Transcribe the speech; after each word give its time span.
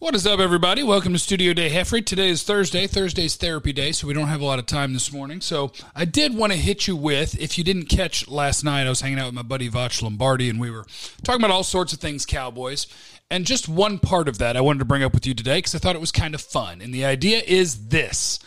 What 0.00 0.14
is 0.14 0.26
up, 0.26 0.40
everybody? 0.40 0.82
Welcome 0.82 1.12
to 1.12 1.18
Studio 1.18 1.52
Day 1.52 1.68
Heffrey. 1.68 2.00
Today 2.00 2.30
is 2.30 2.42
Thursday. 2.42 2.86
Thursday's 2.86 3.36
therapy 3.36 3.70
day, 3.70 3.92
so 3.92 4.06
we 4.06 4.14
don't 4.14 4.28
have 4.28 4.40
a 4.40 4.46
lot 4.46 4.58
of 4.58 4.64
time 4.64 4.94
this 4.94 5.12
morning. 5.12 5.42
So 5.42 5.72
I 5.94 6.06
did 6.06 6.34
want 6.34 6.54
to 6.54 6.58
hit 6.58 6.86
you 6.86 6.96
with, 6.96 7.38
if 7.38 7.58
you 7.58 7.64
didn't 7.64 7.90
catch 7.90 8.26
last 8.26 8.64
night, 8.64 8.86
I 8.86 8.88
was 8.88 9.02
hanging 9.02 9.18
out 9.18 9.26
with 9.26 9.34
my 9.34 9.42
buddy 9.42 9.68
Voch 9.68 10.00
Lombardi, 10.00 10.48
and 10.48 10.58
we 10.58 10.70
were 10.70 10.86
talking 11.22 11.42
about 11.42 11.50
all 11.50 11.62
sorts 11.62 11.92
of 11.92 12.00
things 12.00 12.24
Cowboys. 12.24 12.86
And 13.30 13.44
just 13.44 13.68
one 13.68 13.98
part 13.98 14.26
of 14.26 14.38
that 14.38 14.56
I 14.56 14.62
wanted 14.62 14.78
to 14.78 14.86
bring 14.86 15.02
up 15.02 15.12
with 15.12 15.26
you 15.26 15.34
today 15.34 15.58
because 15.58 15.74
I 15.74 15.78
thought 15.78 15.96
it 15.96 16.00
was 16.00 16.12
kind 16.12 16.34
of 16.34 16.40
fun. 16.40 16.80
And 16.80 16.94
the 16.94 17.04
idea 17.04 17.42
is 17.46 17.88
this 17.88 18.38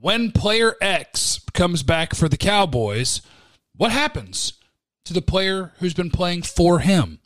when 0.00 0.32
player 0.32 0.74
X 0.80 1.42
comes 1.54 1.84
back 1.84 2.12
for 2.12 2.28
the 2.28 2.36
Cowboys, 2.36 3.22
what 3.76 3.92
happens 3.92 4.54
to 5.04 5.12
the 5.12 5.22
player 5.22 5.74
who's 5.78 5.94
been 5.94 6.10
playing 6.10 6.42
for 6.42 6.80
him? 6.80 7.20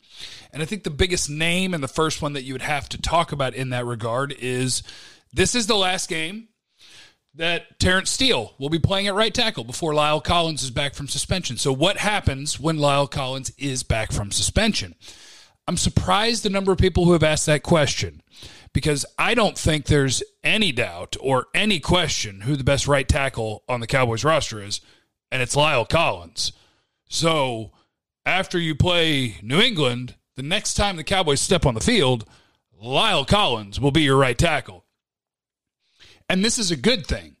And 0.57 0.63
I 0.63 0.65
think 0.65 0.81
the 0.81 0.89
biggest 0.89 1.29
name 1.29 1.75
and 1.75 1.83
the 1.83 1.87
first 1.87 2.19
one 2.19 2.33
that 2.33 2.41
you 2.41 2.55
would 2.55 2.63
have 2.63 2.89
to 2.89 2.99
talk 2.99 3.31
about 3.31 3.53
in 3.53 3.69
that 3.69 3.85
regard 3.85 4.33
is 4.39 4.81
this 5.31 5.53
is 5.53 5.67
the 5.67 5.75
last 5.75 6.09
game 6.09 6.47
that 7.35 7.79
Terence 7.79 8.09
Steele 8.09 8.55
will 8.57 8.69
be 8.69 8.79
playing 8.79 9.05
at 9.05 9.13
right 9.13 9.31
tackle 9.31 9.63
before 9.63 9.93
La'el 9.93 10.23
Collins 10.23 10.63
is 10.63 10.71
back 10.71 10.95
from 10.95 11.07
suspension. 11.07 11.57
So, 11.57 11.71
what 11.71 11.97
happens 11.97 12.59
when 12.59 12.77
La'el 12.77 13.07
Collins 13.07 13.51
is 13.59 13.83
back 13.83 14.11
from 14.11 14.31
suspension? 14.31 14.95
I'm 15.67 15.77
surprised 15.77 16.41
the 16.41 16.49
number 16.49 16.71
of 16.71 16.79
people 16.79 17.05
who 17.05 17.13
have 17.13 17.21
asked 17.21 17.45
that 17.45 17.61
question 17.61 18.23
because 18.73 19.05
I 19.15 19.35
don't 19.35 19.59
think 19.59 19.85
there's 19.85 20.23
any 20.43 20.71
doubt 20.71 21.17
or 21.21 21.49
any 21.53 21.79
question 21.79 22.41
who 22.41 22.55
the 22.55 22.63
best 22.63 22.87
right 22.87 23.07
tackle 23.07 23.63
on 23.69 23.79
the 23.79 23.85
Cowboys 23.85 24.23
roster 24.23 24.59
is, 24.59 24.81
and 25.31 25.39
it's 25.39 25.55
La'el 25.55 25.87
Collins. 25.87 26.51
So, 27.07 27.73
after 28.25 28.57
you 28.57 28.73
play 28.73 29.35
New 29.43 29.61
England, 29.61 30.15
the 30.37 30.43
next 30.43 30.75
time 30.75 30.95
the 30.95 31.03
Cowboys 31.03 31.41
step 31.41 31.65
on 31.65 31.73
the 31.73 31.81
field, 31.81 32.23
La'el 32.81 33.27
Collins 33.27 33.81
will 33.81 33.91
be 33.91 34.03
your 34.03 34.17
right 34.17 34.37
tackle. 34.37 34.85
And 36.29 36.45
this 36.45 36.59
is 36.59 36.69
a 36.69 36.77
good 36.77 37.05
thing. 37.07 37.35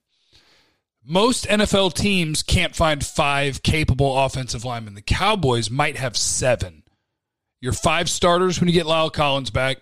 Most 1.05 1.45
NFL 1.45 1.93
teams 1.93 2.41
can't 2.41 2.75
find 2.75 3.05
five 3.05 3.61
capable 3.61 4.17
offensive 4.17 4.65
linemen. 4.65 4.95
The 4.95 5.01
Cowboys 5.01 5.69
might 5.69 5.97
have 5.97 6.17
seven. 6.17 6.83
Your 7.61 7.71
five 7.71 8.09
starters 8.09 8.59
when 8.59 8.67
you 8.67 8.73
get 8.73 8.87
La'el 8.87 9.13
Collins 9.13 9.51
back. 9.51 9.77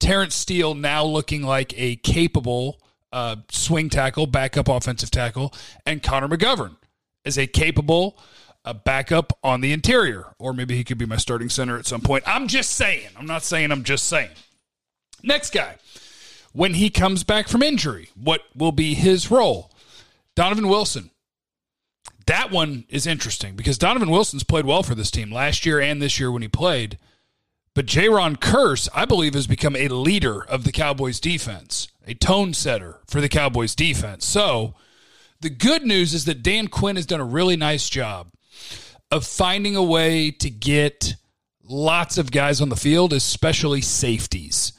Terence 0.00 0.34
Steele 0.34 0.74
now 0.74 1.04
looking 1.04 1.42
like 1.42 1.78
a 1.78 1.96
capable 1.96 2.80
uh, 3.12 3.36
swing 3.50 3.90
tackle, 3.90 4.26
backup 4.26 4.68
offensive 4.68 5.10
tackle, 5.10 5.54
and 5.84 6.02
Connor 6.02 6.28
McGovern 6.28 6.76
is 7.24 7.38
a 7.38 7.46
capable 7.46 8.18
a 8.64 8.74
backup 8.74 9.32
on 9.42 9.60
the 9.60 9.72
interior, 9.72 10.26
or 10.38 10.52
maybe 10.52 10.76
he 10.76 10.84
could 10.84 10.98
be 10.98 11.06
my 11.06 11.16
starting 11.16 11.50
center 11.50 11.78
at 11.78 11.86
some 11.86 12.00
point. 12.00 12.24
I'm 12.26 12.48
just 12.48 12.70
saying. 12.70 13.08
I'm 13.16 13.26
not 13.26 13.42
saying, 13.42 13.70
I'm 13.70 13.84
just 13.84 14.04
saying. 14.06 14.30
Next 15.22 15.52
guy, 15.52 15.76
when 16.52 16.74
he 16.74 16.88
comes 16.90 17.24
back 17.24 17.48
from 17.48 17.62
injury, 17.62 18.10
what 18.14 18.42
will 18.54 18.72
be 18.72 18.94
his 18.94 19.30
role? 19.30 19.70
Donovan 20.34 20.68
Wilson. 20.68 21.10
That 22.26 22.50
one 22.50 22.84
is 22.88 23.06
interesting 23.06 23.54
because 23.54 23.76
Donovan 23.76 24.08
Wilson's 24.10 24.44
played 24.44 24.64
well 24.64 24.82
for 24.82 24.94
this 24.94 25.10
team 25.10 25.30
last 25.30 25.66
year 25.66 25.78
and 25.78 26.00
this 26.00 26.18
year 26.18 26.32
when 26.32 26.40
he 26.40 26.48
played. 26.48 26.98
But 27.74 27.86
Jayron 27.86 28.36
Kearse, 28.36 28.88
I 28.94 29.04
believe, 29.04 29.34
has 29.34 29.46
become 29.46 29.76
a 29.76 29.88
leader 29.88 30.42
of 30.42 30.64
the 30.64 30.72
Cowboys 30.72 31.20
defense, 31.20 31.88
a 32.06 32.14
tone 32.14 32.54
setter 32.54 33.00
for 33.06 33.20
the 33.20 33.28
Cowboys 33.28 33.74
defense. 33.74 34.24
So 34.24 34.74
the 35.40 35.50
good 35.50 35.84
news 35.84 36.14
is 36.14 36.24
that 36.24 36.42
Dan 36.42 36.68
Quinn 36.68 36.96
has 36.96 37.04
done 37.04 37.20
a 37.20 37.24
really 37.24 37.56
nice 37.56 37.90
job 37.90 38.28
of 39.10 39.26
finding 39.26 39.76
a 39.76 39.82
way 39.82 40.30
to 40.30 40.50
get 40.50 41.14
lots 41.62 42.18
of 42.18 42.30
guys 42.30 42.60
on 42.60 42.68
the 42.68 42.76
field, 42.76 43.12
especially 43.12 43.80
safeties. 43.80 44.72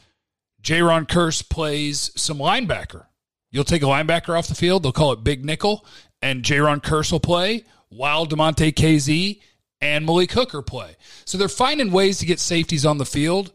Jayron 0.61 1.07
Kearse 1.07 1.47
plays 1.47 2.11
some 2.15 2.37
linebacker. 2.37 3.05
You'll 3.51 3.63
take 3.63 3.83
a 3.83 3.87
linebacker 3.87 4.37
off 4.37 4.47
the 4.47 4.55
field, 4.55 4.83
they'll 4.83 4.91
call 4.91 5.13
it 5.13 5.23
big 5.23 5.45
nickel, 5.45 5.85
and 6.21 6.43
Jayron 6.43 6.81
Kearse 6.81 7.11
will 7.11 7.19
play 7.19 7.63
while 7.89 8.25
Damontae 8.25 8.73
Kazee 8.73 9.41
and 9.79 10.05
Malik 10.05 10.31
Hooker 10.31 10.61
play. 10.61 10.95
So 11.25 11.37
they're 11.37 11.47
finding 11.47 11.91
ways 11.91 12.17
to 12.19 12.25
get 12.25 12.39
safeties 12.39 12.85
on 12.85 12.97
the 12.97 13.05
field. 13.05 13.51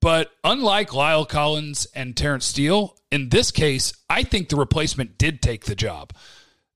But 0.00 0.30
unlike 0.42 0.90
La'el 0.90 1.28
Collins 1.28 1.86
and 1.94 2.16
Terence 2.16 2.44
Steele, 2.46 2.96
in 3.10 3.28
this 3.28 3.50
case, 3.50 3.92
I 4.10 4.22
think 4.22 4.48
the 4.48 4.56
replacement 4.56 5.16
did 5.16 5.40
take 5.40 5.64
the 5.64 5.74
job. 5.74 6.12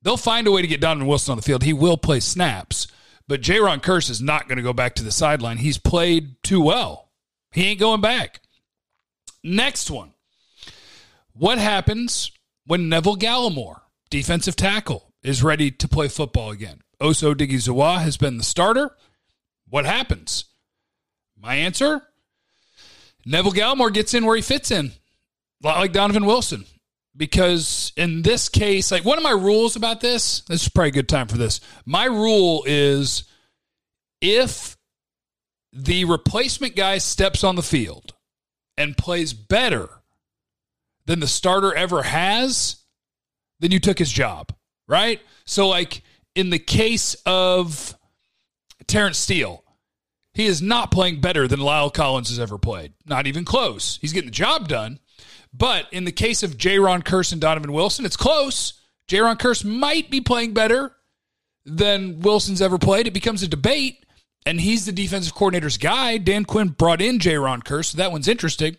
They'll 0.03 0.17
find 0.17 0.47
a 0.47 0.53
way 0.53 0.63
to 0.63 0.69
get 0.69 0.81
Donovan 0.81 1.09
Wilson 1.09 1.33
on 1.33 1.39
the 1.39 1.43
field. 1.43 1.65
He 1.65 1.73
will 1.73 1.97
play 1.97 2.21
snaps. 2.21 2.87
But 3.27 3.43
Jayron 3.43 3.83
Kearse 3.83 4.09
is 4.09 4.23
not 4.23 4.49
going 4.49 4.57
to 4.57 4.63
go 4.63 4.73
back 4.73 4.95
to 4.95 5.05
the 5.05 5.11
sideline. 5.11 5.59
He's 5.59 5.79
played 5.79 6.43
too 6.43 6.63
well. 6.63 7.11
He 7.53 7.67
ain't 7.67 7.81
going 7.81 8.01
back. 8.01 8.41
Next 9.45 9.91
one. 9.91 10.15
What 11.33 11.59
happens 11.59 12.33
when 12.67 12.89
Neville 12.89 13.17
Gallimore, 13.17 13.81
defensive 14.11 14.57
tackle, 14.57 15.13
is 15.23 15.43
ready 15.43 15.71
to 15.71 15.89
play 15.89 16.09
football 16.09 16.51
again? 16.51 16.81
Osa 17.01 17.27
Odighizuwa 17.27 18.01
has 18.01 18.17
been 18.17 18.39
the 18.39 18.45
starter. 18.45 18.97
What 19.69 19.85
happens? 19.85 20.47
My 21.37 21.55
answer 21.55 22.03
Neville 23.25 23.53
Gallimore 23.53 23.93
gets 23.93 24.15
in 24.15 24.25
where 24.25 24.37
he 24.37 24.43
fits 24.43 24.71
in, 24.71 24.93
like 25.63 25.93
Donovan 25.93 26.25
Wilson 26.25 26.65
because 27.19 27.93
in 27.97 28.23
this 28.23 28.49
case, 28.49 28.91
like 28.91 29.05
one 29.05 29.19
of 29.19 29.25
my 29.25 29.33
rules 29.33 29.77
about 29.77 30.01
this, 30.01 30.43
this 30.43 30.63
is 30.63 30.69
probably 30.69 30.91
a 30.91 30.93
good 30.93 31.09
time 31.09 31.27
for 31.27 31.37
this. 31.37 31.61
My 31.85 32.05
rule 32.05 32.65
is 32.67 33.25
if 34.21 34.77
the 35.73 36.05
replacement 36.05 36.77
guy 36.77 36.99
steps 36.99 37.45
on 37.45 37.57
the 37.57 37.63
field 37.63 38.15
and 38.77 38.97
plays 38.97 39.33
better 39.33 39.91
than 41.07 41.19
the 41.21 41.27
starter 41.27 41.75
ever 41.75 42.05
has, 42.05 42.77
then 43.59 43.73
you 43.73 43.81
took 43.81 43.99
his 43.99 44.13
job, 44.13 44.53
right? 44.87 45.21
So, 45.45 45.69
like 45.69 46.03
in 46.37 46.51
the 46.51 46.59
case 46.59 47.17
of 47.27 47.97
Terence 48.87 49.19
Steele, 49.19 49.65
he 50.35 50.47
is 50.47 50.63
not 50.63 50.93
playing 50.93 51.21
better 51.21 51.49
than 51.49 51.59
La'el 51.59 51.93
Collins 51.93 52.29
has 52.29 52.39
ever 52.39 52.59
played. 52.59 52.93
Not 53.05 53.27
even 53.27 53.45
close. 53.45 53.99
He's 54.01 54.13
getting 54.13 54.31
the 54.31 54.35
job 54.35 54.69
done. 54.69 55.01
But 55.59 55.87
in 55.93 56.05
the 56.05 56.13
case 56.13 56.43
of 56.43 56.57
Jayron 56.57 57.03
Kearse 57.03 57.33
and 57.33 57.41
Donovan 57.41 57.73
Wilson, 57.73 58.05
it's 58.05 58.17
close. 58.17 58.75
Jayron 59.09 59.39
Kearse 59.39 59.65
might 59.65 60.11
be 60.11 60.21
playing 60.21 60.55
better 60.55 60.95
than 61.65 62.21
Wilson's 62.21 62.63
ever 62.63 62.79
played. 62.79 63.09
It 63.09 63.13
becomes 63.13 63.43
a 63.43 63.49
debate, 63.49 64.07
and 64.47 64.61
he's 64.61 64.87
the 64.87 64.93
defensive 64.93 65.35
coordinator's 65.35 65.77
guy. 65.77 66.19
Dan 66.19 66.45
Quinn 66.45 66.69
brought 66.69 67.03
in 67.03 67.19
Jayron 67.19 67.65
Kearse, 67.65 67.87
so 67.87 67.99
that 67.99 68.13
one's 68.13 68.29
interesting. 68.29 68.77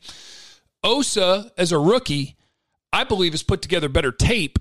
Osa, 0.81 1.51
as 1.57 1.73
a 1.73 1.79
rookie, 1.79 2.38
I 2.94 3.03
believe 3.03 3.34
has 3.34 3.44
put 3.44 3.61
together 3.61 3.90
better 3.90 4.13
tape 4.13 4.57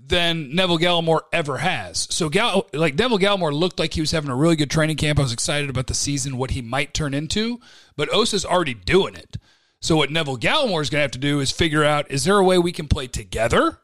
than 0.00 0.54
Neville 0.54 0.78
Gallimore 0.78 1.22
ever 1.32 1.58
has. 1.58 2.08
So, 2.10 2.28
Gal- 2.28 2.66
like 2.72 2.96
Neville 2.96 3.18
Gallimore 3.18 3.52
looked 3.52 3.78
like 3.78 3.94
he 3.94 4.00
was 4.00 4.10
having 4.10 4.30
a 4.30 4.36
really 4.36 4.56
good 4.56 4.70
training 4.70 4.96
camp. 4.96 5.20
I 5.20 5.22
was 5.22 5.32
excited 5.32 5.70
about 5.70 5.86
the 5.86 5.94
season, 5.94 6.36
what 6.36 6.50
he 6.50 6.60
might 6.60 6.92
turn 6.92 7.14
into, 7.14 7.60
but 7.96 8.12
Osa's 8.12 8.44
already 8.44 8.74
doing 8.74 9.14
it. 9.14 9.36
So 9.84 9.96
what 9.96 10.10
Neville 10.10 10.38
Gallimore 10.38 10.80
is 10.80 10.88
going 10.88 11.00
to 11.00 11.02
have 11.02 11.10
to 11.10 11.18
do 11.18 11.40
is 11.40 11.50
figure 11.50 11.84
out: 11.84 12.10
is 12.10 12.24
there 12.24 12.38
a 12.38 12.42
way 12.42 12.56
we 12.56 12.72
can 12.72 12.88
play 12.88 13.06
together? 13.06 13.80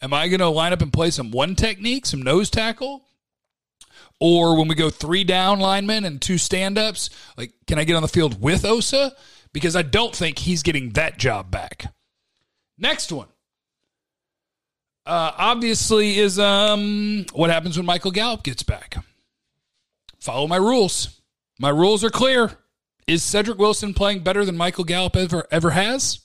Am 0.00 0.12
I 0.12 0.26
going 0.26 0.40
to 0.40 0.48
line 0.48 0.72
up 0.72 0.82
and 0.82 0.92
play 0.92 1.10
some 1.10 1.30
one 1.30 1.54
technique, 1.54 2.06
some 2.06 2.22
nose 2.22 2.50
tackle? 2.50 3.04
Or 4.18 4.58
when 4.58 4.66
we 4.66 4.74
go 4.74 4.90
three 4.90 5.22
down 5.22 5.60
linemen 5.60 6.04
and 6.04 6.20
two 6.20 6.38
stand 6.38 6.76
ups, 6.76 7.08
like, 7.36 7.52
can 7.68 7.78
I 7.78 7.84
get 7.84 7.94
on 7.94 8.02
the 8.02 8.08
field 8.08 8.42
with 8.42 8.64
Osa? 8.64 9.12
Because 9.52 9.76
I 9.76 9.82
don't 9.82 10.14
think 10.14 10.40
he's 10.40 10.64
getting 10.64 10.90
that 10.94 11.18
job 11.18 11.52
back. 11.52 11.92
Next 12.76 13.12
one. 13.12 13.28
Uh, 15.06 15.30
obviously, 15.38 16.18
is 16.18 16.40
um, 16.40 17.26
what 17.32 17.48
happens 17.48 17.76
when 17.76 17.86
Michael 17.86 18.10
Gallup 18.10 18.42
gets 18.42 18.64
back. 18.64 18.96
Follow 20.18 20.48
my 20.48 20.56
rules. 20.56 21.20
My 21.60 21.70
rules 21.70 22.02
are 22.02 22.10
clear. 22.10 22.58
Is 23.06 23.22
Cedric 23.22 23.58
Wilson 23.58 23.94
playing 23.94 24.20
better 24.20 24.44
than 24.44 24.56
Michael 24.56 24.84
Gallup 24.84 25.16
ever 25.16 25.46
ever 25.50 25.70
has? 25.70 26.20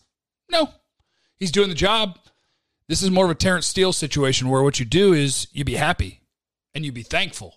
No. 0.49 0.69
He's 1.37 1.51
doing 1.51 1.69
the 1.69 1.75
job. 1.75 2.19
This 2.87 3.03
is 3.03 3.11
more 3.11 3.25
of 3.25 3.31
a 3.31 3.35
Terence 3.35 3.67
Steele 3.67 3.93
situation 3.93 4.49
where 4.49 4.63
what 4.63 4.79
you 4.79 4.85
do 4.85 5.13
is 5.13 5.47
you 5.51 5.63
be 5.65 5.75
happy 5.75 6.21
and 6.73 6.85
you 6.85 6.91
be 6.91 7.03
thankful 7.03 7.55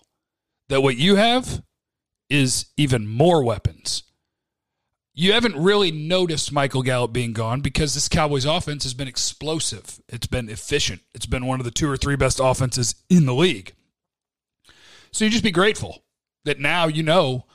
that 0.69 0.81
what 0.81 0.97
you 0.97 1.15
have 1.15 1.63
is 2.29 2.67
even 2.77 3.07
more 3.07 3.43
weapons. 3.43 4.03
You 5.13 5.33
haven't 5.33 5.57
really 5.57 5.91
noticed 5.91 6.51
Michael 6.51 6.83
Gallup 6.83 7.11
being 7.11 7.33
gone 7.33 7.61
because 7.61 7.93
this 7.93 8.07
Cowboys 8.07 8.45
offense 8.45 8.83
has 8.83 8.93
been 8.93 9.07
explosive. 9.07 9.99
It's 10.07 10.27
been 10.27 10.49
efficient. 10.49 11.01
It's 11.13 11.25
been 11.25 11.45
one 11.45 11.59
of 11.59 11.65
the 11.65 11.71
two 11.71 11.89
or 11.89 11.97
three 11.97 12.15
best 12.15 12.39
offenses 12.41 12.95
in 13.09 13.25
the 13.25 13.33
league. 13.33 13.73
So 15.11 15.25
you 15.25 15.31
just 15.31 15.43
be 15.43 15.51
grateful 15.51 16.03
that 16.45 16.59
now 16.59 16.87
you 16.87 17.03
know 17.03 17.45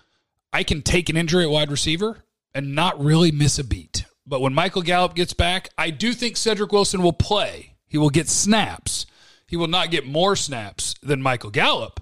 I 0.53 0.63
can 0.63 0.83
take 0.83 1.09
an 1.09 1.17
injury 1.17 1.45
at 1.45 1.51
wide 1.51 1.71
receiver 1.71 2.25
and 2.55 2.75
not 2.75 3.03
really 3.03 3.31
miss 3.31 3.59
a 3.59 3.65
beat. 3.65 4.05
But 4.27 4.41
when 4.41 4.55
Michael 4.55 4.83
Gallup 4.83 5.15
gets 5.15 5.35
back, 5.35 5.69
I 5.79 5.91
do 5.91 6.13
think 6.13 6.37
Cedric 6.37 6.73
Wilson 6.73 7.03
will 7.03 7.13
play. 7.13 7.77
He 7.87 7.99
will 7.99 8.11
get 8.11 8.29
snaps. 8.29 9.07
He 9.47 9.57
will 9.57 9.69
not 9.69 9.91
get 9.91 10.07
more 10.07 10.35
snaps 10.35 10.95
than 11.03 11.23
Michael 11.23 11.51
Gallup. 11.51 12.01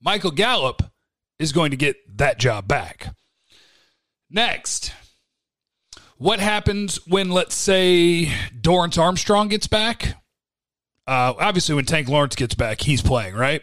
Michael 0.00 0.30
Gallup 0.32 0.82
is 1.38 1.52
going 1.52 1.70
to 1.70 1.76
get 1.76 1.96
that 2.18 2.38
job 2.38 2.68
back. 2.68 3.14
Next, 4.30 4.92
What 6.18 6.40
happens 6.40 6.96
when, 7.06 7.30
let's 7.30 7.54
say, 7.54 8.26
Dorance 8.60 8.98
Armstrong 8.98 9.46
gets 9.48 9.68
back? 9.68 10.20
Uh, 11.06 11.32
obviously, 11.38 11.76
when 11.76 11.84
Tank 11.84 12.08
Lawrence 12.08 12.34
gets 12.34 12.56
back, 12.56 12.80
he's 12.80 13.00
playing, 13.00 13.34
right? 13.34 13.62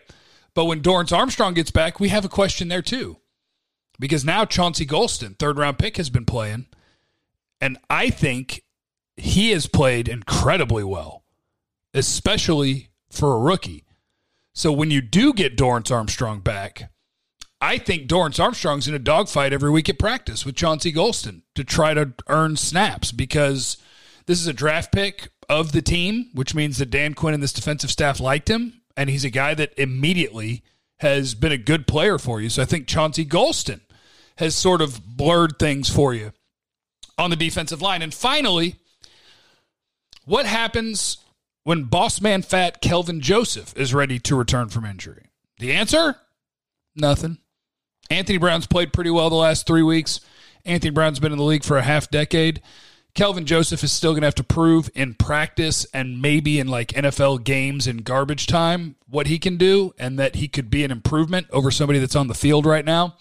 But 0.54 0.66
when 0.66 0.82
Dorance 0.82 1.16
Armstrong 1.16 1.54
gets 1.54 1.70
back, 1.70 2.00
we 2.00 2.08
have 2.10 2.24
a 2.24 2.30
question 2.30 2.70
there 2.70 2.82
too. 2.82 3.18
Because 4.00 4.26
now 4.26 4.46
Chauncey 4.46 4.86
Golston, 4.86 5.38
third 5.38 5.58
round 5.58 5.80
pick, 5.80 5.98
has 5.98 6.10
been 6.10 6.26
playing. 6.26 6.68
And 7.62 7.78
I 7.90 8.10
think 8.10 8.64
he 9.18 9.52
has 9.52 9.68
played 9.68 10.08
incredibly 10.08 10.84
well, 10.84 11.24
especially 11.94 12.90
for 13.10 13.34
a 13.34 13.40
rookie. 13.40 13.86
So 14.54 14.72
when 14.72 14.92
you 14.92 15.02
do 15.02 15.34
get 15.34 15.58
Dorance 15.58 15.92
Armstrong 15.92 16.40
back, 16.40 16.92
I 17.62 17.78
think 17.78 18.08
Dorance 18.08 18.40
Armstrong's 18.40 18.88
in 18.88 18.94
a 18.94 19.00
dogfight 19.00 19.54
every 19.54 19.72
week 19.72 19.90
at 19.90 19.98
practice 19.98 20.46
with 20.46 20.56
Chauncey 20.56 20.92
Golston 20.94 21.42
to 21.56 21.64
try 21.64 21.94
to 21.94 22.14
earn 22.28 22.58
snaps 22.58 23.12
because 23.12 23.78
this 24.28 24.40
is 24.40 24.48
a 24.48 24.54
draft 24.54 24.92
pick 24.92 25.30
of 25.50 25.72
the 25.72 25.82
team, 25.82 26.30
which 26.34 26.54
means 26.54 26.78
that 26.78 26.90
Dan 26.90 27.14
Quinn 27.14 27.34
and 27.34 27.44
this 27.44 27.54
defensive 27.54 27.92
staff 27.92 28.20
liked 28.20 28.50
him, 28.50 28.82
and 28.98 29.10
he's 29.10 29.26
a 29.26 29.30
guy 29.30 29.54
that 29.54 29.74
immediately 29.78 30.64
has 31.00 31.36
been 31.36 31.52
a 31.52 31.58
good 31.58 31.88
player 31.88 32.18
for 32.18 32.42
you. 32.42 32.50
So 32.50 32.62
I 32.62 32.66
think 32.66 32.88
Chauncey 32.88 33.26
Golston 33.26 33.82
has 34.38 34.56
sort 34.56 34.82
of 34.82 35.02
blurred 35.06 35.58
things 35.60 35.90
for 35.90 36.14
you 36.14 36.32
on 37.18 37.30
the 37.30 37.36
defensive 37.36 37.82
line. 37.82 38.02
And 38.02 38.14
finally, 38.14 38.76
what 40.26 40.46
happens 40.46 41.18
when 41.64 41.84
boss 41.84 42.22
man 42.22 42.42
fat 42.42 42.82
Kelvin 42.82 43.22
Joseph 43.22 43.76
is 43.78 43.94
ready 43.94 44.20
to 44.20 44.36
return 44.36 44.70
from 44.70 44.86
injury? 44.86 45.28
The 45.60 45.72
answer? 45.74 46.18
Nothing. 46.96 47.38
Anthony 48.10 48.38
Brown's 48.38 48.68
played 48.68 48.94
pretty 48.94 49.10
well 49.10 49.30
the 49.30 49.36
last 49.36 49.66
three 49.66 49.82
weeks. 49.82 50.20
Anthony 50.64 50.92
Brown's 50.92 51.20
been 51.20 51.32
in 51.32 51.38
the 51.38 51.44
league 51.44 51.64
for 51.64 51.78
a 51.78 51.82
half 51.82 52.10
decade. 52.10 52.62
Kelvin 53.14 53.46
Joseph 53.46 53.84
is 53.84 53.94
still 53.94 54.12
going 54.12 54.22
to 54.22 54.28
have 54.28 54.36
to 54.36 54.44
prove 54.44 54.90
in 54.94 55.14
practice 55.14 55.86
and 55.94 56.22
maybe 56.22 56.60
in 56.60 56.68
like 56.68 56.90
NFL 56.90 57.46
games 57.46 57.88
in 57.88 57.98
garbage 57.98 58.46
time 58.46 58.96
what 59.10 59.28
he 59.28 59.40
can 59.40 59.56
do 59.56 59.94
and 59.98 60.20
that 60.20 60.36
he 60.36 60.50
could 60.50 60.70
be 60.70 60.84
an 60.84 60.92
improvement 60.92 61.48
over 61.52 61.72
somebody 61.72 61.98
that's 61.98 62.16
on 62.16 62.28
the 62.28 62.34
field 62.34 62.66
right 62.66 62.84
now. 62.84 63.16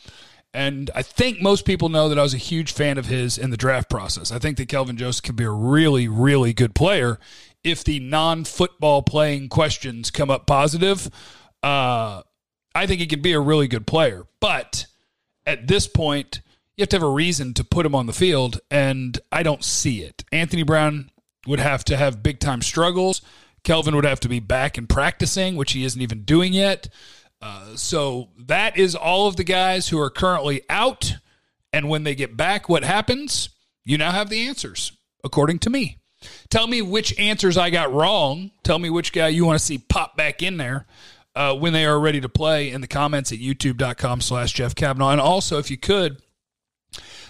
And 0.55 0.89
I 0.95 1.03
think 1.03 1.43
most 1.43 1.65
people 1.65 1.89
know 1.89 2.09
that 2.09 2.19
I 2.19 2.23
was 2.23 2.33
a 2.33 2.39
huge 2.39 2.73
fan 2.73 2.97
of 2.97 3.07
his 3.07 3.37
in 3.37 3.51
the 3.51 3.57
draft 3.57 3.91
process. 3.91 4.31
I 4.31 4.39
think 4.39 4.57
that 4.59 4.69
Kelvin 4.69 4.97
Joseph 4.97 5.25
can 5.25 5.35
be 5.35 5.43
a 5.43 5.51
really, 5.51 6.07
really 6.07 6.53
good 6.53 6.77
player 6.77 7.19
if 7.65 7.83
the 7.83 7.99
non 7.99 8.45
football 8.45 9.03
playing 9.03 9.49
questions 9.49 10.13
come 10.13 10.31
up 10.31 10.47
positive. 10.47 11.11
Uh, 11.61 12.23
I 12.73 12.87
think 12.87 13.01
he 13.01 13.07
can 13.07 13.21
be 13.21 13.33
a 13.33 13.41
really 13.41 13.67
good 13.67 13.87
player. 13.87 14.27
But 14.39 14.87
at 15.45 15.67
this 15.67 15.89
point, 15.89 16.41
you 16.77 16.83
have 16.83 16.89
to 16.91 16.97
have 16.97 17.03
a 17.03 17.11
reason 17.11 17.53
to 17.55 17.65
put 17.65 17.85
him 17.85 17.95
on 17.95 18.07
the 18.07 18.13
field, 18.13 18.61
and 18.71 19.19
I 19.33 19.43
don't 19.43 19.65
see 19.65 20.03
it. 20.03 20.25
Anthony 20.31 20.63
Brown 20.63 21.11
would 21.49 21.61
have 21.61 21.85
to 21.87 21.97
have 21.97 22.23
big 22.23 22.39
time 22.39 22.63
struggles. 22.63 23.23
Kelvin 23.65 23.97
would 23.97 24.05
have 24.05 24.21
to 24.21 24.29
be 24.29 24.41
back 24.41 24.79
and 24.79 24.89
practicing, 24.89 25.57
which 25.57 25.73
he 25.73 25.85
isn't 25.85 26.01
even 26.01 26.23
doing 26.23 26.53
yet. 26.53 26.89
Uh, 27.45 27.77
so 27.77 28.31
that 28.39 28.79
is 28.79 28.95
all 28.95 29.27
of 29.27 29.37
the 29.37 29.45
guys 29.45 29.87
who 29.87 30.01
are 30.01 30.09
currently 30.09 30.63
out. 30.71 31.17
And 31.75 31.91
when 31.91 32.03
they 32.03 32.15
get 32.15 32.39
back, 32.39 32.71
what 32.71 32.85
happens? 32.85 33.51
You 33.85 33.99
now 33.99 34.13
have 34.13 34.31
the 34.31 34.47
answers, 34.47 34.93
according 35.23 35.59
to 35.61 35.71
me. 35.71 35.99
Tell 36.49 36.67
me 36.67 36.81
which 36.81 37.19
answers 37.19 37.59
I 37.59 37.69
got 37.69 37.93
wrong. 37.93 38.51
Tell 38.63 38.79
me 38.79 38.89
which 38.89 39.13
guy 39.13 39.29
you 39.29 39.45
want 39.45 39.59
to 39.59 39.65
see 39.65 39.77
pop 39.77 40.17
back 40.17 40.43
in 40.43 40.57
there 40.57 40.87
uh, 41.35 41.55
when 41.55 41.75
they 41.75 41.85
are 41.85 42.01
ready 42.01 42.23
to 42.23 42.31
play 42.31 42.71
in 42.71 42.81
the 42.81 42.87
comments 42.87 43.31
at 43.31 43.41
youtube.com 43.41 44.23
slash 44.23 44.55
Jeff 44.55 44.75
Cavanaugh. 44.75 45.11
And 45.11 45.21
also, 45.21 45.59
if 45.59 45.71
you 45.71 45.77
could, 45.77 46.23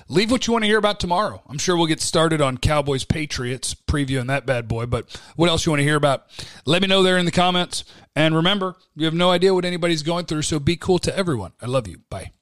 leave 0.09 0.31
what 0.31 0.47
you 0.47 0.53
want 0.53 0.65
to 0.65 0.69
hear 0.69 0.79
about 0.79 1.01
tomorrow. 1.01 1.43
I'm 1.49 1.59
sure 1.59 1.77
we'll 1.77 1.87
get 1.87 2.01
started 2.01 2.41
on 2.41 2.59
Cowboys 2.59 3.05
Patriots 3.05 3.75
previewing 3.75 4.27
that 4.29 4.47
bad 4.47 4.69
boy, 4.69 4.87
but 4.87 5.21
what 5.37 5.49
else 5.49 5.67
you 5.67 5.73
want 5.73 5.81
to 5.81 5.85
hear 5.85 5.97
about? 5.97 6.27
Let 6.65 6.83
me 6.83 6.89
know 6.89 7.03
there 7.03 7.19
in 7.19 7.25
the 7.25 7.31
comments. 7.33 7.85
And 8.17 8.37
remember, 8.37 8.77
you 8.95 9.06
have 9.06 9.15
no 9.15 9.31
idea 9.31 9.55
what 9.55 9.65
anybody's 9.65 10.03
going 10.03 10.27
through, 10.27 10.43
so 10.43 10.61
be 10.61 10.77
cool 10.77 10.99
to 11.01 11.17
everyone. 11.17 11.53
I 11.61 11.67
love 11.67 11.89
you. 11.89 11.99
Bye. 12.11 12.35